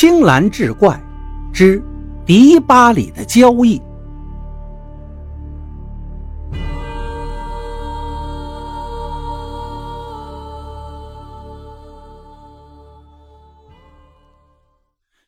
[0.00, 0.98] 青蓝志怪
[1.52, 1.78] 之
[2.24, 3.78] 迪巴里的交易。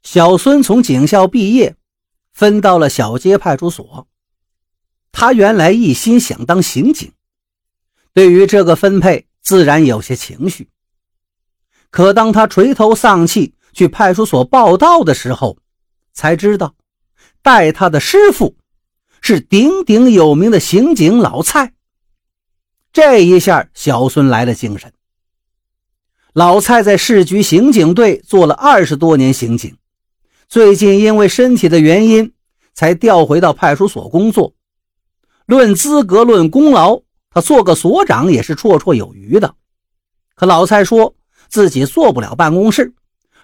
[0.02, 1.76] 小孙从警校毕业，
[2.32, 4.08] 分到了小街派出所。
[5.12, 7.12] 他原来一心想当刑警，
[8.14, 10.70] 对于这个分配自然有些情绪。
[11.90, 15.58] 可当他垂头丧气去派出所报道的时候，
[16.12, 16.74] 才知道
[17.42, 18.56] 带他的师傅
[19.20, 21.72] 是鼎鼎有名的刑警老蔡。
[22.92, 24.92] 这一下，小孙来了精神。
[26.32, 29.76] 老蔡在市局刑警队做了二十多年刑警，
[30.48, 32.32] 最近因为身体的原因，
[32.74, 34.54] 才调回到派出所工作。
[35.46, 37.00] 论资格，论功劳，
[37.30, 39.54] 他做个所长也是绰绰有余的。
[40.34, 41.14] 可老蔡说。
[41.48, 42.94] 自己做不了办公室，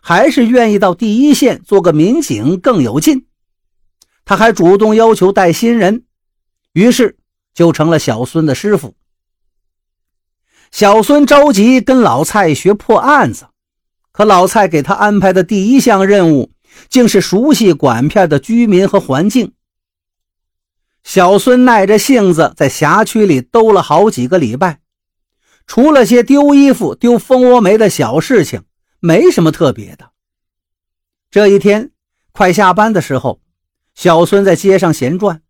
[0.08, 3.26] 还是愿意到第一线做个民警更有劲。
[4.24, 6.04] 他还主动要求带新人，
[6.72, 7.18] 于是
[7.52, 8.94] 就成了小孙的师傅。
[10.70, 13.48] 小孙着急跟老蔡学破案子，
[14.10, 16.52] 可老蔡给他安排的第一项任务，
[16.88, 19.52] 竟是熟悉管片的居民和环境。
[21.04, 24.80] 小孙耐着性子在辖区里兜了好几个礼拜。
[25.66, 28.62] 除了些丢衣服、丢蜂窝煤的小事情，
[29.00, 30.10] 没什么特别的。
[31.30, 31.90] 这一天
[32.32, 33.40] 快下班的时候，
[33.94, 35.42] 小孙在街上闲转，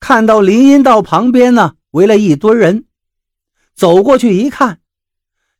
[0.00, 2.86] 看到林荫道旁边呢围了一堆人，
[3.74, 4.80] 走过去一看，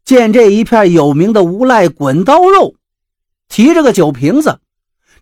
[0.05, 2.77] 见这一片有名的无赖滚刀肉，
[3.49, 4.61] 提着个酒瓶子，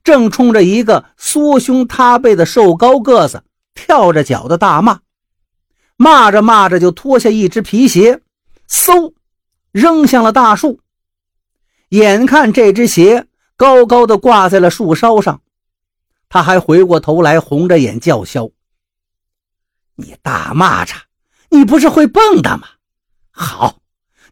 [0.02, 5.00] 正冲着一个缩胸塌背的瘦高个子跳着脚的大骂，
[5.96, 8.22] 骂着骂着就脱下一只皮鞋。
[8.68, 9.12] 嗖，
[9.70, 10.80] 扔向了大树。
[11.94, 15.42] 眼看这只鞋高高的挂在了树梢上，
[16.28, 18.50] 他还回过头来，红着眼叫嚣
[19.94, 20.96] ：“你大蚂蚱，
[21.50, 22.66] 你不是会蹦跶吗？
[23.30, 23.78] 好，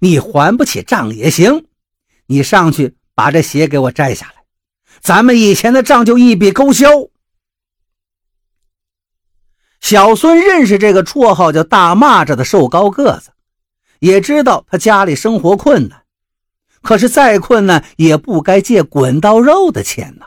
[0.00, 1.66] 你还不起账也行，
[2.26, 4.42] 你上去把这鞋给我摘下来，
[5.00, 6.88] 咱们以前的账就一笔勾销。”
[9.80, 13.30] 小孙认识这个绰号叫“大蚂蚱”的瘦高个子。
[14.00, 16.01] 也知道他家里生活困难，
[16.82, 20.26] 可是再困难也不该借滚刀肉的钱呢。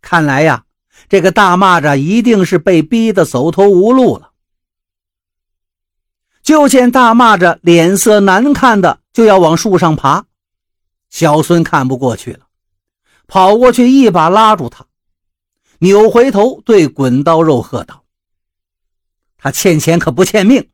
[0.00, 0.64] 看来呀，
[1.08, 4.32] 这个大蚂蚱一定是被逼得走投无路了。
[6.42, 10.26] 就见大蚂蚱脸色难看的就要往树上爬，
[11.08, 12.46] 小孙看不过去了，
[13.26, 14.84] 跑过去一把拉住他，
[15.78, 18.04] 扭回头对滚刀肉喝道
[19.38, 20.68] ：“他欠钱可不欠命，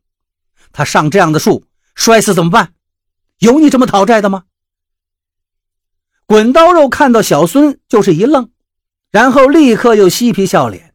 [0.73, 1.65] 他上这样的树。”
[1.97, 2.73] 摔死怎么办？
[3.41, 4.45] 有你这么讨债的吗？
[6.31, 8.53] 滚刀肉看到小孙就是一愣，
[9.11, 10.95] 然后立刻又嬉皮笑脸。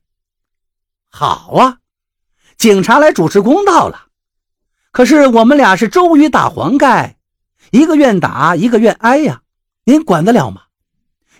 [1.11, 1.79] 好啊，
[2.55, 4.07] 警察来主持公道了。
[4.91, 7.17] 可是我们俩是周瑜打黄盖，
[7.71, 9.41] 一个愿打，一个愿挨呀，
[9.83, 10.67] 您管得了吗？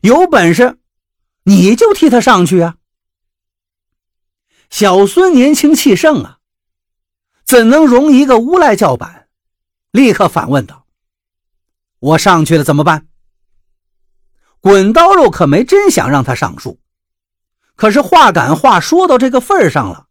[0.02, 0.78] 有本事
[1.44, 2.76] 你就替他上去啊！
[4.70, 6.40] 小孙年轻气盛啊，
[7.46, 9.30] 怎能容一个无赖叫板？
[9.92, 10.86] 立刻反问道
[12.00, 13.08] ：“我上去了怎么办？”
[14.66, 16.80] 滚刀肉可没真想让他上树，
[17.76, 20.08] 可是话赶话说到这个份上了，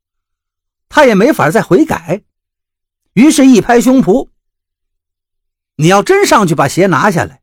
[0.89, 2.23] 他也没法再悔改，
[3.15, 4.29] 于是，一拍胸脯
[5.75, 7.43] ：“你要真上去把鞋拿下来，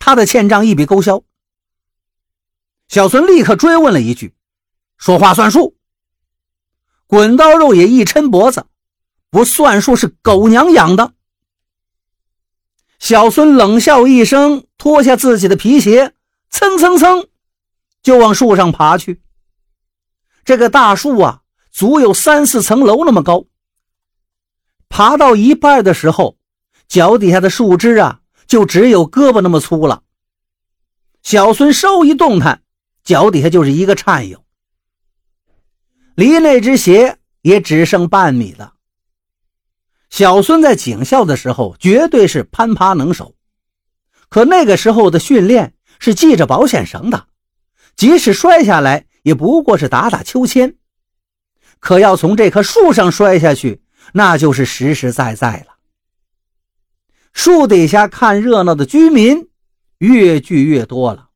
[0.00, 1.22] 他的欠账一笔勾销。”
[2.90, 4.34] 小孙立刻追问了一句
[4.98, 5.76] ：“说话算数？”
[7.06, 8.66] 滚刀肉也一抻脖子
[9.30, 11.14] ：“不算数是狗娘养的。”
[12.98, 16.13] 小孙冷笑一声，脱下自己的皮鞋，
[16.56, 17.26] 蹭蹭蹭，
[18.00, 19.20] 就往树上爬去。
[20.44, 21.42] 这个大树啊，
[21.72, 23.46] 足有三四层楼那么高。
[24.88, 26.38] 爬到一半的时候，
[26.86, 30.04] 脚底下的树枝啊，就只有胳膊那么粗了。
[31.24, 32.62] 小孙稍一动弹，
[33.02, 34.44] 脚底下就是一个颤悠，
[36.14, 38.74] 离那只鞋也只剩半米了。
[40.08, 43.34] 小孙在警校的时候绝对是攀爬能手，
[44.28, 47.26] 可那个时候的训练是系着保险绳的，
[47.96, 50.76] 即使摔下来也不过是打打秋千。
[51.80, 53.82] 可要从这棵树上摔下去，
[54.14, 55.74] 那就是实实在在了。
[57.32, 59.48] 树底下看热闹的居民
[59.98, 61.30] 越聚越多了，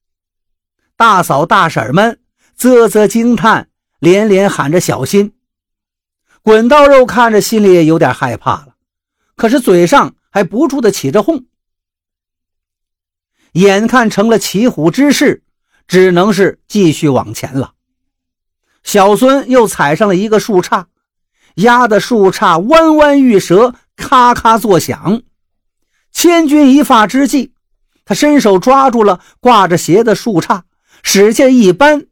[0.97, 2.21] 大嫂大婶们
[2.57, 3.69] 啧啧惊叹，
[3.99, 5.35] 连连喊着小心。
[6.43, 8.77] 滚刀肉看着心里也有点害怕了，
[9.37, 11.47] 可是嘴上还不住的起着哄。
[13.53, 15.43] 眼看成了骑虎之势，
[15.87, 17.73] 只能是继续往前了。
[18.83, 20.85] 小孙又踩上了一个树杈，
[21.57, 25.23] 压的树杈弯弯欲折，咔咔作响。
[26.13, 27.53] 千钧一发之际，
[28.05, 30.63] 他伸手抓住了挂着鞋的树杈，
[31.03, 32.07] 使劲一扳，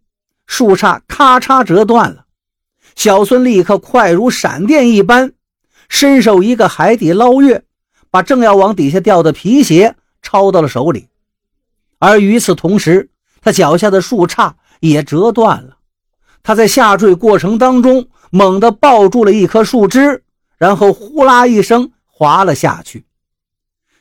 [0.46, 2.24] 树杈咔嚓折断了。
[2.94, 5.32] 小孙立刻快如闪电一般，
[5.88, 7.64] 伸手一个海底捞月，
[8.10, 11.08] 把正要往底下掉的皮鞋抄到了手里。
[11.98, 13.10] 而与此同时，
[13.40, 15.78] 他脚下的树杈也折断了。
[16.42, 20.22] 他在下坠过程当中猛地抱住了一棵树枝，
[20.58, 23.04] 然后呼啦一声滑了下去。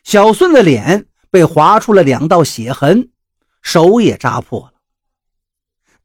[0.03, 3.09] 小孙的脸被划出了两道血痕，
[3.61, 4.73] 手也扎破了。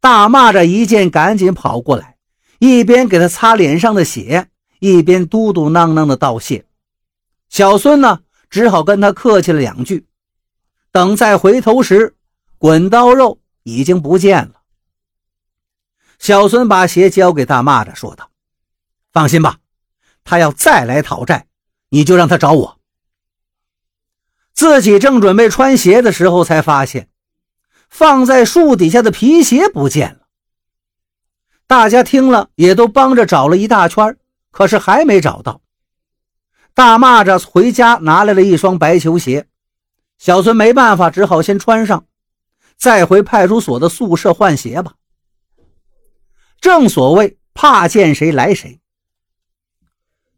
[0.01, 2.17] 大蚂蚱一见，赶紧跑过来，
[2.59, 4.49] 一边给他擦脸上的血，
[4.79, 6.65] 一边嘟嘟囔囔的道谢。
[7.51, 10.07] 小孙呢，只好跟他客气了两句。
[10.93, 12.17] 等再回头时，
[12.59, 14.55] 滚刀肉已经不见了。
[16.19, 18.31] 小孙把鞋交给大蚂蚱，说道
[19.13, 19.59] ：“放心吧，
[20.25, 21.47] 他要再来讨债，
[21.91, 22.81] 你就让他找我。”
[24.53, 27.09] 自己正准备穿鞋的时候，才发现
[27.89, 30.27] 放在树底下的皮鞋不见了。
[31.67, 34.19] 大家听了，也都帮着找了一大圈，
[34.51, 35.63] 可是还没找到。
[36.75, 39.47] 大蚂蚱回家拿来了一双白球鞋。
[40.21, 42.05] 小孙没办法，只好先穿上，
[42.77, 44.97] 再回派出所的宿舍换鞋吧。
[46.61, 48.81] 正所谓怕见谁来谁，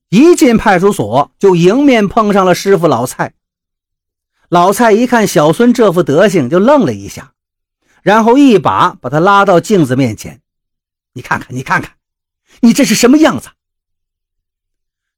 [0.08, 3.34] 一进派出所就迎面碰上了师傅老蔡。
[4.48, 7.32] 老蔡一看小孙这副德行，就愣了一下，
[8.02, 10.42] 然后一把把他拉到镜子面前
[11.14, 11.96] ：“你看看，你看看，
[12.60, 13.50] 你这是什么样子？”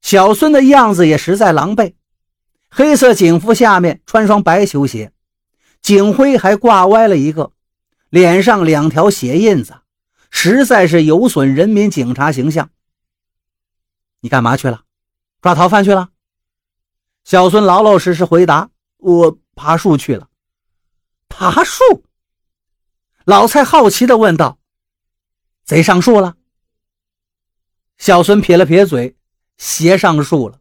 [0.01, 1.93] 小孙的样子也实在狼狈。
[2.77, 5.13] 黑色警服下面穿双白球鞋，
[5.81, 7.53] 警徽还挂歪了一个，
[8.09, 9.77] 脸上两条血印子，
[10.29, 12.69] 实在是有损人民警察形象。
[14.19, 14.83] 你干嘛去了？
[15.41, 16.09] 抓逃犯去了？
[17.23, 18.69] 小孙老老实实回答
[18.99, 20.27] ：“我爬树去了。”
[21.29, 22.03] 爬树？
[23.23, 24.59] 老蔡好奇地问道
[25.63, 26.35] ：“贼上树了？”
[27.97, 29.15] 小孙撇了撇嘴
[29.57, 30.59] ：“鞋上树了。”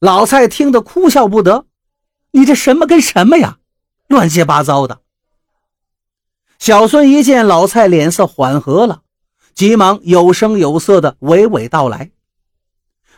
[0.00, 1.66] 老蔡听得哭笑不得
[2.32, 3.58] ：“你这什么跟什么呀？
[4.08, 5.02] 乱七八糟的！”
[6.58, 9.02] 小孙一见老蔡脸色缓和了，
[9.52, 12.10] 急忙有声有色的娓娓道来。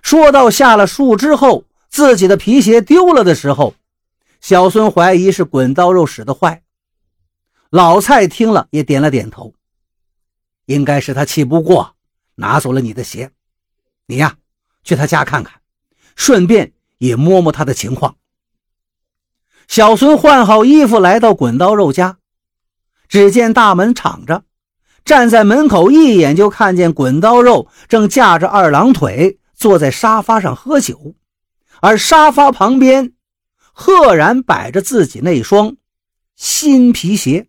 [0.02, 3.76] 说到下了树之后，自己的皮鞋丢了的时候，
[4.40, 6.64] 小孙怀疑是滚刀肉使的坏。
[7.70, 9.54] 老蔡听了也点了点头
[10.66, 11.94] ：“应该是他气不过，
[12.34, 13.30] 拿走了你的鞋。
[14.06, 14.36] 你呀，
[14.82, 15.54] 去他家看看。”
[16.16, 18.16] 顺便也摸摸他的情况。
[19.68, 22.18] 小孙换好衣服，来到滚刀肉家，
[23.08, 24.44] 只见大门敞着，
[25.04, 31.14] 站在门口，一眼就看见滚刀肉正架着二郎腿坐在沙发上喝酒，
[31.80, 33.14] 而沙发旁边
[33.72, 35.76] 赫然摆着自己那双
[36.36, 37.48] 新皮鞋。